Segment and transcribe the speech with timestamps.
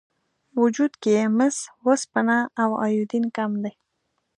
[0.61, 1.57] وجود کې یې مس،
[1.87, 3.71] وسپنه او ایودین کم دي.